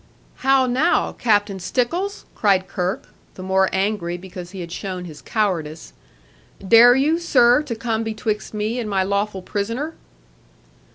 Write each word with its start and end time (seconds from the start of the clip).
'How 0.37 0.65
now, 0.65 1.11
Captain 1.11 1.59
Stickles?' 1.59 2.25
cried 2.33 2.67
Kirke, 2.67 3.07
the 3.35 3.43
more 3.43 3.69
angry 3.71 4.17
because 4.17 4.49
he 4.49 4.61
had 4.61 4.71
shown 4.71 5.05
his 5.05 5.21
cowardice; 5.21 5.93
'dare 6.57 6.95
you, 6.95 7.19
sir, 7.19 7.61
to 7.61 7.75
come 7.75 8.01
betwixt 8.03 8.51
me 8.51 8.79
and 8.79 8.89
my 8.89 9.03
lawful 9.03 9.43
prisoner?' 9.43 9.93